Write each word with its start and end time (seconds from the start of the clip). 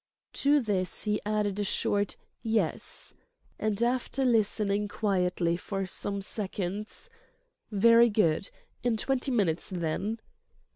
To 0.33 0.59
this 0.59 1.03
he 1.03 1.21
added 1.27 1.59
a 1.59 1.63
short 1.63 2.15
"Yes," 2.41 3.13
and 3.59 3.83
after 3.83 4.25
listening 4.25 4.87
quietly 4.87 5.55
for 5.57 5.85
some 5.85 6.23
seconds, 6.23 7.07
"Very 7.69 8.09
good—in 8.09 8.97
twenty 8.97 9.29
minutes, 9.29 9.69
then." 9.69 10.19